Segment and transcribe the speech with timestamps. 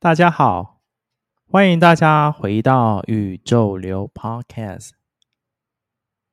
[0.00, 0.80] 大家好，
[1.44, 4.90] 欢迎大家回到宇宙流 Podcast。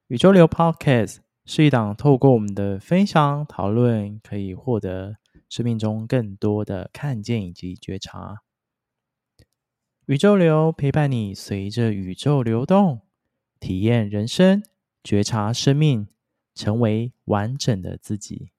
[0.05, 5.15] 宇宙流 Podcast 是一档透过我们的分享讨论，可以获得
[5.49, 8.43] 生命中更多的看见以及觉察。
[10.05, 13.01] 宇宙流陪伴你，随着宇宙流动，
[13.59, 14.61] 体验人生，
[15.03, 16.07] 觉察生命，
[16.53, 18.51] 成为完整的自己。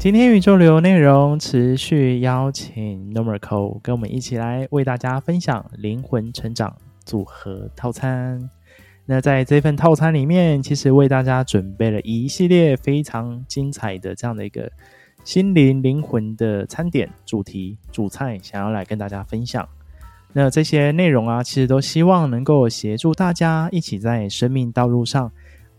[0.00, 6.74] 今天宇宙流内容持续邀请 Normal 跟我们一起来为大家分享灵魂成长
[7.04, 8.48] 组合套餐。
[9.04, 14.72] 那在这份套餐里面，其实为大家准备了一系列非常精彩的这样的一个
[15.22, 19.68] 心灵灵魂的餐点主题主菜，想要来跟大家分享。
[20.32, 25.30] 那这些内容啊，其实都希望能够协助大家一起在生命道路上。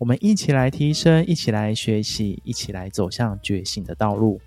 [0.01, 4.41] 我们一起来提升，一起来学习，一起来走向觉醒的道路。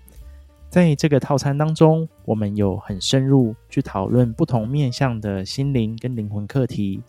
[0.69, 7.01] 在这个套餐当中，我们有很深入去讨论不同面向的心灵跟灵魂课题。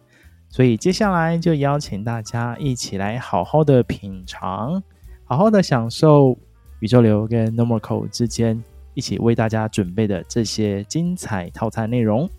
[0.49, 4.81] 所以接下来就邀请大家一起来好好的品尝，
[5.25, 6.39] 好好的享受
[6.79, 8.63] 宇宙流跟 Normal 之间
[8.95, 12.31] 一起为大家准备的这些精彩套餐内容。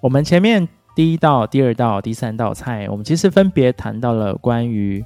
[0.00, 0.66] 我们前面。
[0.94, 5.04] 第一道、第二道、第三道菜，我们其实分别谈到了关于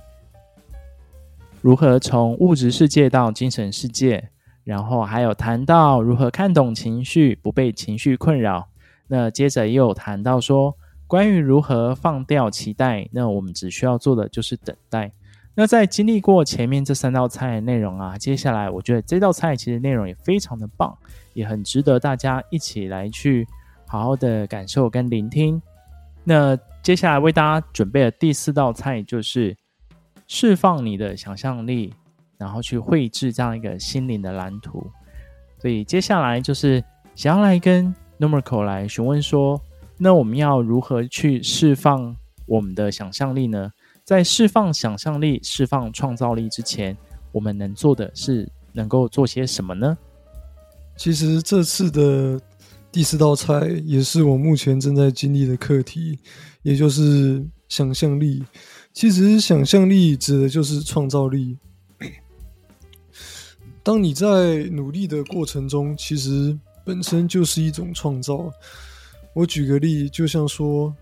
[1.60, 4.30] 如何从物质世界到精神世界，
[4.64, 8.66] 然后还有谈到如何看懂情绪，不被情绪困扰。
[9.06, 10.74] 那接着又有谈到说，
[11.06, 15.12] 关于如何放掉期待，那我们只需要做的就是等待。
[15.54, 20.96] 那在经历过前面这三道菜的内容啊，接下来我觉得这道菜其实内容也非常的棒，
[21.34, 23.46] 也很值得大家一起来去
[23.86, 25.62] 好好的感受跟聆听。
[26.26, 29.54] 那接下来为大家准备的第四道菜就是
[30.26, 31.92] 释放你的想象力，
[32.38, 34.90] 然后去绘制这样一个心灵的蓝图。
[35.58, 36.82] 所以接下来就是
[37.14, 39.60] 想要来跟 Normal 来询问说，
[39.98, 43.70] 那我们要如何去释放我们的想象力呢？
[44.02, 46.96] 在释放想象力、释放创造力之前，
[47.32, 49.96] 我们能做的是能够做些什么呢？
[50.96, 52.40] 其实这次的。
[52.94, 56.16] 第四道菜也是我目前正在经历的课题，
[56.62, 58.44] 也就是想象力。
[58.92, 61.58] 其实想象力指的就是创造力。
[63.82, 68.48] 当你在努力的过程中，其实本身就是一种创造。
[69.34, 70.94] 我举个例，就像说，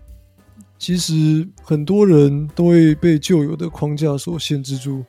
[0.79, 5.05] 其实很多人都会被旧有的框架所限制住。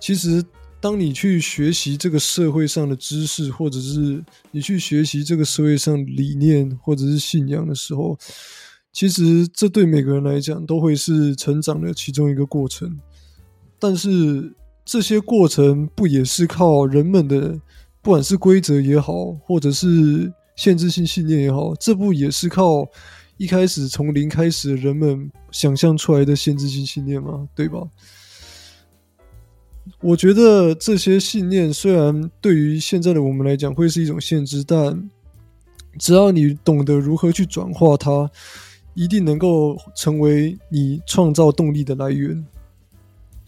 [0.00, 0.44] 其实。
[0.80, 8.18] 当你去学习这个社会上的知识，或者是你去学习这个社会上理念或者是信仰的时候，
[8.92, 12.98] 其实这对每个人来讲都会是成长的其中一个过程。
[13.78, 14.52] 但是
[14.84, 17.60] 这些过程不也是靠人们的，
[18.00, 22.86] 不管是规则也好，或者是限制性信念也好，这不也是靠
[23.36, 27.46] 一开始从零开始的人们想象出来的限制性信念吗？
[27.54, 27.86] 对吧？
[30.00, 35.10] 我觉得这些信念虽然对于现在的我们来讲会是一种限制，但
[35.98, 38.30] 只要你懂得如何去转化它，
[38.94, 42.44] 一定能够成为你创造动力的来源。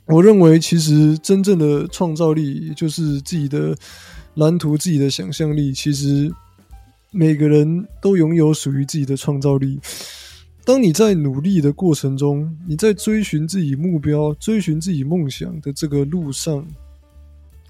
[0.06, 3.74] 我认为，其实真正的创造力，就是自己的
[4.34, 6.30] 蓝图、自己的想象力，其实
[7.10, 9.78] 每个人都拥有属于自己的创造力。
[10.64, 16.64] 当你在努力的过程中，你在追寻自己目标、追寻自己梦想的这个路上，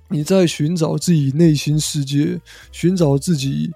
[0.08, 2.38] 你在寻找自己内心世界、
[2.70, 3.72] 寻找自己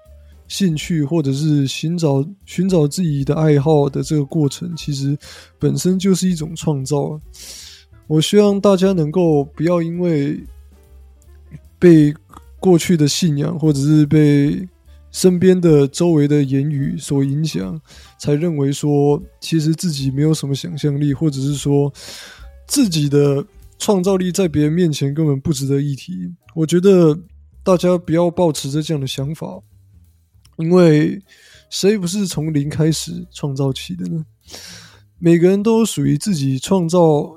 [0.47, 5.17] 兴趣，或者是寻找寻找自己的爱好的这个过程，其实
[5.57, 7.19] 本身就是一种创造。
[8.05, 10.39] 我希望大家能够不要因为
[11.79, 12.13] 被
[12.59, 14.67] 过去的信仰，或者是被
[15.17, 17.81] 身边的周围的言语所影响，
[18.19, 21.91] 才认为说，其实自己没有什么想象力，或者是说
[22.67, 23.43] 自己的
[23.79, 26.31] 创造力在别人面前根本不值得一提。
[26.53, 27.17] 我觉得
[27.63, 29.59] 大家不要抱持着这样的想法，
[30.57, 31.19] 因为
[31.71, 34.23] 谁不是从零开始创造起的呢？
[35.17, 37.36] 每个人都属于自己创造，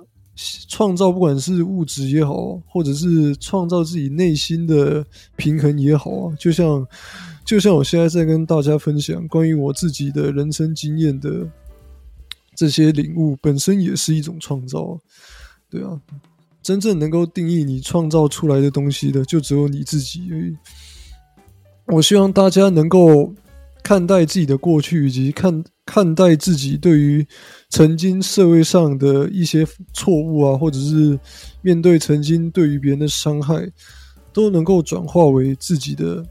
[0.69, 5.05] 创造不管是物质也好，或者是创造自己内心的
[5.37, 6.87] 平衡也好啊，就像。
[7.43, 11.49] 就像我现在在跟大家分享关于我自己的人生经验的
[12.55, 14.97] 这些领悟，本身也是一种创造，
[15.69, 16.01] 对啊。
[16.63, 20.57] 真正能够定义你创造出来的东西的，就只有你自己而已。
[21.87, 23.35] 我希望大家能够
[23.83, 27.27] 看待自己的过去，以及看看待自己对于
[27.69, 31.19] 曾经社会上的一些错误啊，或者是
[31.63, 33.69] 面对曾经对于别人的伤害，
[34.33, 36.25] 都能够转化为自己的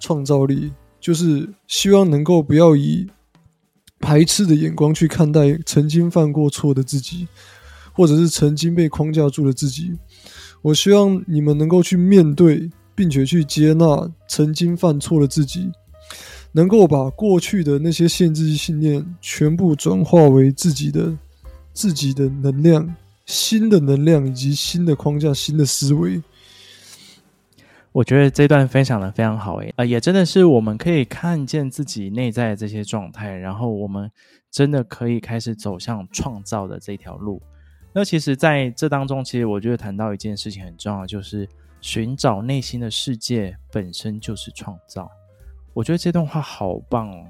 [0.00, 0.72] 创造力。
[0.98, 3.06] 就是希望能够不要以
[3.98, 7.28] 排斥的眼光去看待曾经犯过错的自己，
[7.92, 9.92] 或者是曾经被框架住的自己。
[10.62, 15.70] 我希望你们能够去面对，并且去接纳曾经犯错的自己，
[16.52, 21.16] 能够把过去的那些限制信念全部转化为自己的
[21.72, 22.94] 自己的能量、
[23.26, 26.22] 新的能量以及新的框架、新的思维。
[27.92, 34.10] 我觉得这段分享的非常好诶，呃，也真的是我们可以看见自己内在的这些状态，然后我们
[34.50, 37.42] 真的可以开始走向创造的这条路。
[37.92, 41.46] 那其实在这当中，其实我觉得谈到一件事情很重要，就是
[41.82, 45.10] 寻找内心的世界本身就是创造。
[45.74, 47.24] 我觉得这段话好棒哦，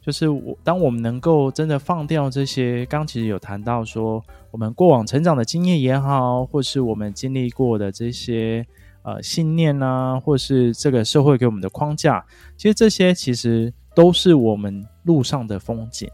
[0.00, 8.66] 就是我当我们能够真的放掉这些，刚其实有谈到说，我们过往成长的经验也好，或是我们经历过的这些。
[9.06, 12.24] 呃，信念啊，或是这个社会给我们的框架，
[12.56, 16.08] 其实这些其实都是我们路上的风景，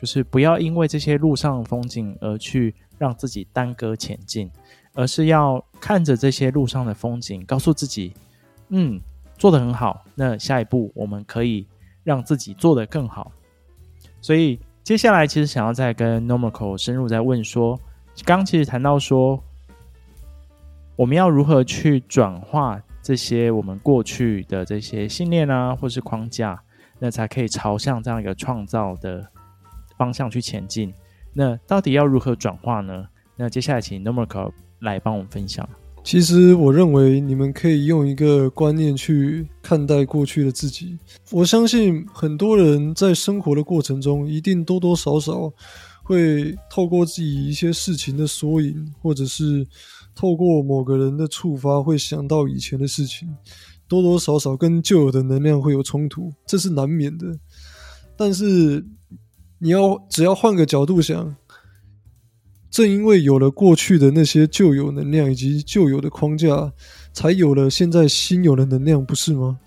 [0.00, 4.48] 就是不要因为这些路上的风景而去让自己耽搁前进，
[4.94, 8.14] 而是要看着这些路上的风景，告诉自己，
[8.68, 9.00] 嗯，
[9.38, 11.66] 做得很好，那下一步我们可以
[12.04, 13.32] 让自己做得更好。
[14.20, 17.80] 所以接下来其实想要再跟 Noriko 深入再问说，
[18.24, 19.42] 刚其实谈到说。
[20.96, 26.60] 我们要如何去转化这些我们过去的这些信念啊，或是框架，
[26.98, 29.24] 那才可以朝向这样一个创造的
[29.96, 30.92] 方向去前进？
[31.32, 33.06] 那到底要如何转化呢？
[33.36, 34.50] 那接下来请 Noriko
[34.80, 35.68] 来帮我们分享。
[36.08, 40.98] 其实我认为你们可以用一个观念去看待过去的自己。
[41.30, 45.52] 我相信很多人在生活的过程中，一定多多少少
[46.02, 49.66] 会透过自己一些事情的缩影，或者是。
[50.14, 53.28] 透过某个人的触发，会想到以前的事情，
[53.86, 57.38] 多多少少跟旧有的能量会有冲突，这是难免的。
[58.16, 58.84] 但是
[59.58, 61.36] 你要只要换个角度想，
[62.70, 66.72] 正因为有了过去的那些旧有能量以及旧有的框架，
[67.12, 69.58] 才有了现在新有的能量，不是吗？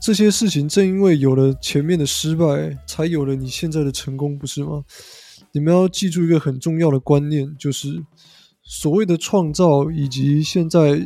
[0.00, 4.82] 这些事情正因为有了前面的失败，才有了你现在的成功，不是吗？
[5.52, 8.02] 你们要记住一个很重要的观念，就是。
[8.64, 11.02] 所谓的创造，以及现在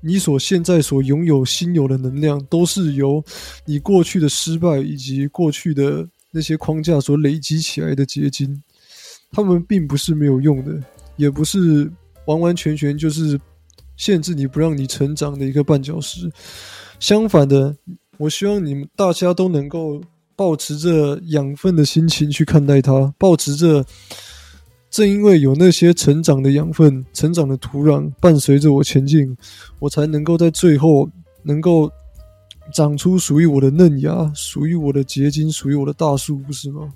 [0.00, 3.22] 你所现在所拥有新有的能量，都是由
[3.66, 8.62] 你过去的失败以及过去的那些框架所累积起来的结晶。
[9.32, 10.82] 他们并不是没有用的，
[11.16, 11.90] 也不是
[12.26, 13.38] 完完全全就是
[13.96, 16.30] 限制你不让你成长的一个绊脚石。
[16.98, 17.76] 相反的，
[18.16, 20.00] 我希望你们大家都能够
[20.34, 23.84] 保持着养分的心情去看待它，保持着。
[24.90, 29.36] 正因为有那些成长的养分、成长的土壤伴随着我前进，
[29.78, 31.06] 我才能够在最后
[31.42, 31.92] 能够
[32.72, 36.90] 长出属于我的嫩芽、属于我的结晶、属于我的大树，不是吗？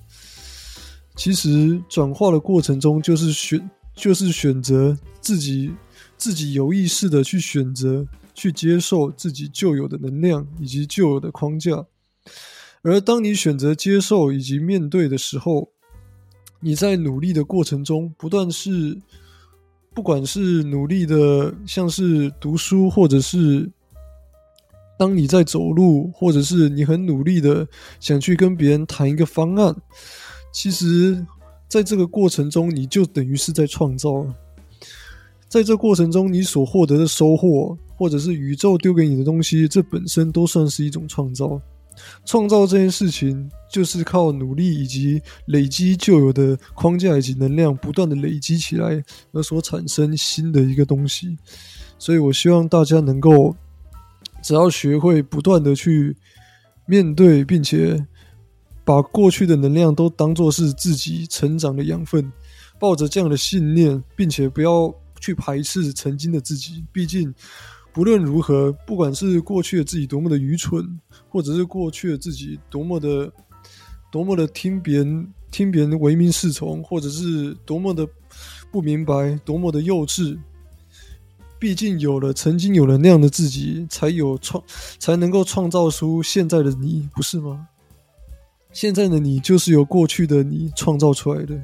[1.15, 5.73] 其实转化的过程中，就是选，就是选择自己，
[6.17, 11.85] 自己有意识的去选择，去接受自己旧有的能量以及旧有的框架。
[12.83, 15.69] 而当你选择接受以及面对的时候，
[16.61, 18.99] 你在努力的过程中，不断是，
[19.95, 23.71] 不管是努力的，像是读书，或者是
[24.99, 27.69] 当你在走路，或者是你很努力的
[28.01, 29.77] 想去跟别人谈一个方案，
[30.53, 31.27] 其实，
[31.67, 34.27] 在这个过程中，你就等于是在创造。
[35.49, 41.61] 在这过程中，你所获得的收获，或者是宇宙丢给你的东西，这本身都算是一种创造。
[42.25, 51.37] 创造这件事情，就是靠努力以及累积旧有的框架以及能量，不断的累积起来而所产生新的一个东西。
[51.99, 53.55] 所以我希望大家能够，
[54.43, 56.17] 只要学会不断的去
[56.87, 58.03] 面对，并且
[58.85, 62.33] 把过去的能量都当作是自己成长的养分，
[62.79, 67.35] 抱着这样的信念，并且不要去排斥曾经的自己，毕竟。
[67.95, 70.99] 不论如何，不管是过去的自己多么的愚蠢，
[71.29, 73.31] 或者是过去的自己多么的、
[74.11, 78.09] 多么的听别人、听别人唯命是从，或者是多么的
[78.71, 80.39] 不明白、多么的幼稚，
[81.59, 84.65] 毕竟有了曾经有了那样的自己，才有创，
[84.99, 87.69] 才能够创造出现在的你，不是吗？
[88.73, 91.61] 现在的你就是由过去的你创造出来的，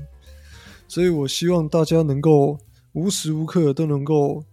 [0.87, 2.59] 所以我希望大家能够
[2.93, 4.45] 无时无刻都能够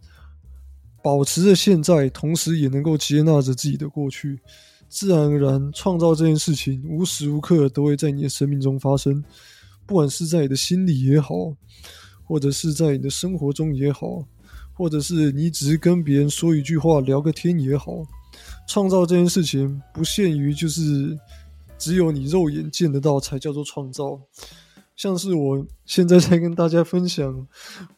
[1.03, 4.39] 保持着现在，同时也能够接纳着自己的过去。
[4.88, 9.21] 自然而然，创造这件事情无时无刻都会在你的生命中发生，
[9.85, 11.53] 不管是在你的心里也好，
[12.24, 14.24] 或者是在你的生活中也好，
[14.74, 18.03] 或者是你只是跟别人说一句话、聊个天也好，
[18.67, 21.17] 创造这件事情不限于就是
[21.77, 24.20] 只有你肉眼见得到才叫做创造。
[24.96, 27.46] 像是我现在 在跟大家分享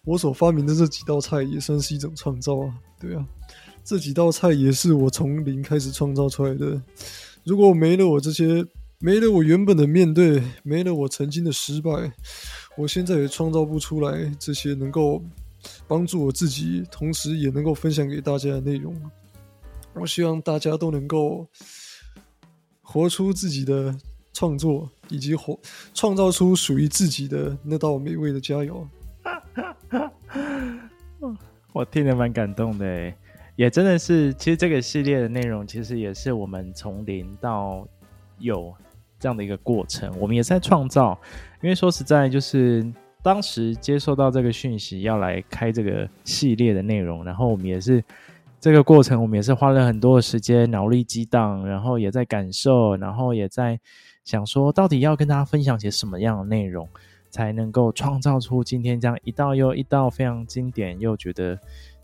[0.03, 3.25] 我所发明的这几道菜，也算是一种创造啊，对啊。
[3.83, 6.81] 这几道菜也是我从零开始创造出来的。
[7.45, 8.65] 如果没了我这些，
[8.99, 12.11] 没了我原本的面对，没了我曾经的失败，
[12.75, 15.23] 我现在也创造不出来这些能够
[15.87, 18.93] 帮助我自己，同时也能够分享给大家的内容。
[19.93, 21.47] 我希望大家都能够
[22.89, 23.93] 活出自己的
[24.31, 25.59] 创作，以及活
[25.93, 28.87] 创造出属于自己的那道美味的佳肴。
[31.73, 33.13] 我听得蛮感动的。
[33.57, 37.85] 也真的是，其实这个系列的内容，其实也是我们从零到
[38.39, 38.73] 有
[39.19, 40.09] 这样的一个过程。
[40.17, 41.19] 我们也在创造，
[41.61, 42.89] 因为说实在，就是
[43.21, 48.01] 当时接收到这个讯息要来开这个系列的内容，然后我们也是
[48.67, 53.79] 这个过程，我们也是花了很多的时间，脑力激荡，然后也在感受，然后也在
[54.25, 56.87] 想说，到底要跟大家分享些什么样的内容，
[57.29, 61.57] 才能够创造出今天这样一道又一道非常经典又觉得。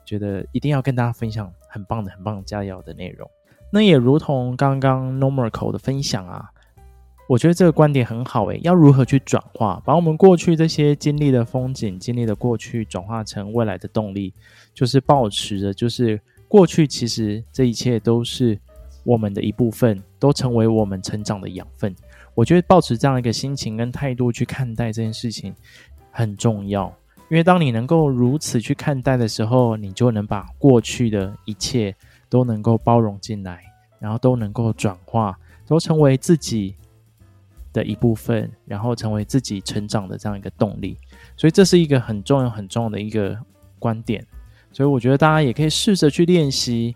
[0.05, 3.25] 觉得一定要跟大家分享很棒的、很棒的佳肴的内容。
[3.71, 6.43] 那也如同刚刚 Normorco 的分享啊，
[7.29, 8.59] 我觉得这个观点很好诶。
[8.63, 14.33] 要如何去转化，把我们过去这些经历的风景、经历的过去，转化成未来的动力，
[14.73, 16.19] 就是保持着，就是
[16.53, 18.55] 过去其实这一切都是
[19.03, 21.95] 我们的一部分，都成为我们成长的养分。
[22.35, 25.51] 我觉得抱持这样一个心情跟态度去看待这件事情
[26.11, 26.95] 很重要。
[27.27, 31.95] 因为当你能够如此去看待的时候，你就能把过去的一切
[32.29, 33.63] 都能够包容进来，
[33.97, 36.75] 然后都能够转化，都成为自己
[37.73, 40.99] 的一部分，然后成为自己成长的这样一个动力。
[41.35, 43.35] 所以这是一个很重要、很重要的一个
[43.79, 44.23] 观点。
[44.73, 46.93] 所以我觉得大家也可以试着去练习，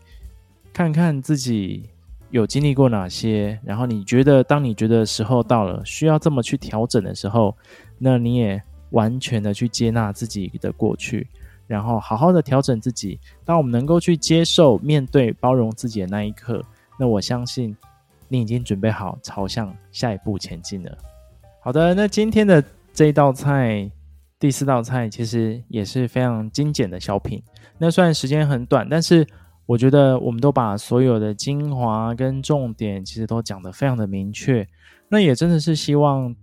[0.74, 1.84] 看看自己
[2.32, 7.56] 有经历过哪些，然后你觉得当你觉得时候到了，需要这么去调整的时候，
[7.98, 8.62] 那你也。
[8.92, 11.28] 完全的去接纳自己的过去，
[11.68, 13.20] 然后好好的调整自己。
[13.44, 16.64] 当我们能够去接受、面对、包容自己的那一刻，
[16.98, 17.76] 那我相信
[18.30, 20.98] 你已经准备好朝向下一步前进了。
[21.60, 23.92] 好的，那今天的这道菜，
[24.40, 27.42] 第四道菜其实也是非常精简的小品。
[27.78, 29.28] 那虽然时间很短，但是
[29.66, 34.68] 我觉得我们都把所有的精华跟重点其实都讲得非常的明确。
[35.10, 36.36] 那也真的是希望。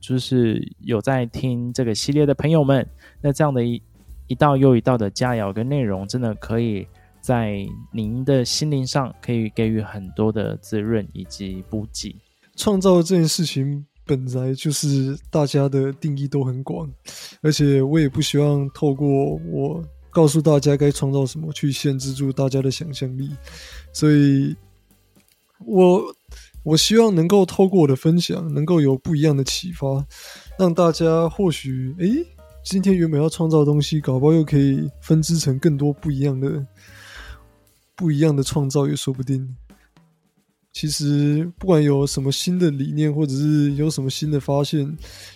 [0.00, 2.86] 就是有在听这个系列的朋友们，
[3.22, 3.82] 那这样的一
[4.26, 6.86] 一道又一道的佳肴跟内容，真的可以
[7.22, 12.20] 在您的心灵上可以给予很多的滋润以及补给。
[12.54, 16.90] 创造这件事情本来就是大家的定义都很广，
[17.42, 19.08] 而且我也不希望透过
[19.50, 23.30] 我告诉大家该创造什么去限制住大家的想象力，
[23.92, 24.54] 所以
[25.66, 26.02] 我。
[26.66, 30.02] 我希望能够透过我的分享，能够有不一样的启发，
[30.58, 32.26] 让大家或许，诶，
[32.64, 36.66] 今天原本要创造的东西，搞不好又可以分支成更多不一样的、
[37.94, 39.46] 不一样的创造，也说不定。
[40.74, 44.84] 其实，不管有什么新的理念，或者是有什么新的发现，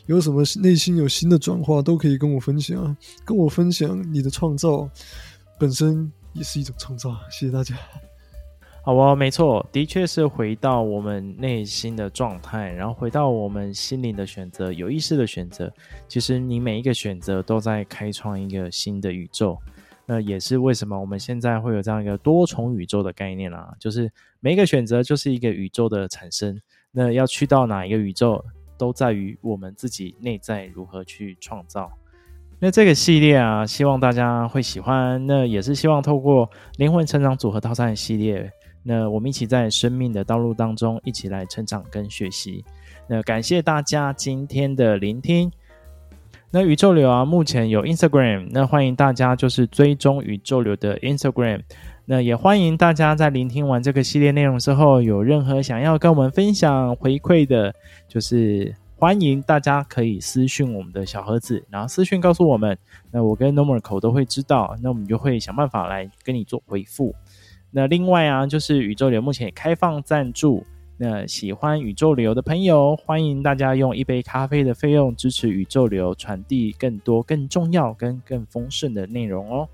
[0.06, 2.96] 有什么内心有新的转化，都可以跟我分享。
[3.24, 4.90] 跟我分享你的创造
[5.56, 7.16] 本身也是一种创造。
[7.30, 7.76] 谢谢大家。
[8.82, 15.72] 好哦，没错，的确是回到我们内心的状态，然后回到我们心灵的选择，有意识的选择。
[16.08, 19.56] 其实你每一个选择都在开创一个新的宇宙。
[20.10, 24.10] 那也是为什么我们现在会有这样一个多重宇宙的概念啦，就是
[24.40, 26.58] 每一个选择就是一个宇宙的产生。
[26.90, 28.42] 那要去到哪一个宇宙，
[28.78, 31.92] 都在于我们自己内在如何去创造。
[32.58, 35.24] 那这个系列啊，希望大家会喜欢。
[35.26, 38.50] 那也是希望透过灵魂成长组合套餐系列。
[38.82, 42.64] 那我们一起在生命的道路当中一起来成长跟学习。
[43.06, 45.52] 那感谢大家今天的聆听。
[46.50, 51.60] 那宇宙流啊，目前有 Instagram，那欢迎大家就是追踪宇宙流的 Instagram。
[52.06, 57.74] 那也欢迎大家在聆听完这个系列内容之后，有任何想要跟我们分享回馈的，
[58.08, 62.78] 就是欢迎大家可以私讯我们的小盒子，然后私讯告诉我们，
[63.10, 67.14] 那我跟 Normorco 都会知道，那我们就会想办法来跟你做回复。
[67.70, 70.64] 那另外啊，就是宇宙流目前也开放赞助，
[71.00, 79.68] 那喜欢宇宙流的朋友，欢迎大家用一杯咖啡的费用支持宇宙流，传递更多、更重要、跟更丰盛的内容哦。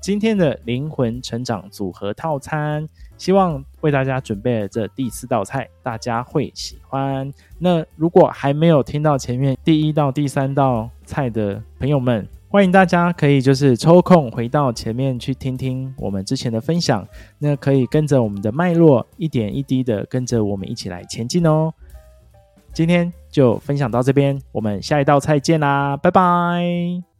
[0.00, 7.32] 今天的灵魂成长组合套餐，希望为大家准备了这第四道菜，大家会喜欢。
[7.60, 17.06] 那如果还没有听到前面第一道、第三道菜的朋友们，欢迎大家可以就是抽空回到前面去听听我们之前的分享，
[17.38, 21.72] 那可以跟着我们的脉络，一点一滴的跟着我们一起来前进哦。
[22.72, 27.15] 今天就分享到这边，我们下一道菜见啦，拜拜。